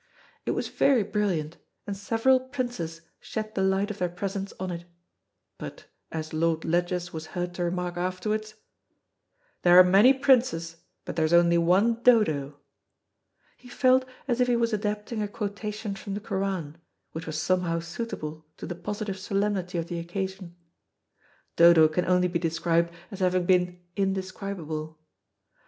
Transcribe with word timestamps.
It 0.47 0.51
was 0.57 0.67
very 0.67 1.03
brilliant, 1.03 1.57
and 1.85 1.95
several 1.95 2.39
princes 2.39 3.01
shed 3.19 3.53
the 3.53 3.61
light 3.61 3.91
of 3.91 3.99
their 3.99 4.09
presence 4.09 4.51
on 4.59 4.71
it. 4.71 4.85
But, 5.59 5.85
as 6.11 6.33
Lord 6.33 6.65
Ledgers 6.65 7.13
was 7.13 7.27
heard 7.37 7.53
to 7.53 7.63
remark 7.63 7.97
afterwards, 7.97 8.55
"There 9.61 9.77
are 9.77 9.83
many 9.83 10.11
princes, 10.11 10.77
but 11.05 11.15
there 11.17 11.25
is 11.25 11.33
only 11.33 11.59
one 11.59 12.01
Dodo." 12.01 12.57
He 13.57 13.69
felt 13.69 14.03
as 14.27 14.41
if 14.41 14.47
he 14.47 14.55
was 14.55 14.73
adapting 14.73 15.21
a 15.21 15.27
quotation 15.27 15.95
from 15.95 16.15
the 16.15 16.19
Koran, 16.19 16.79
which 17.11 17.27
was 17.27 17.39
somehow 17.39 17.79
suitable 17.79 18.43
to 18.57 18.65
the 18.65 18.73
positive 18.73 19.19
solemnity 19.19 19.77
of 19.77 19.85
the 19.85 19.99
occasion. 19.99 20.55
Dodo 21.55 21.87
can 21.87 22.05
only 22.05 22.27
be 22.27 22.39
described 22.39 22.91
as 23.11 23.19
having 23.19 23.45
been 23.45 23.79
indescribable. 23.95 24.97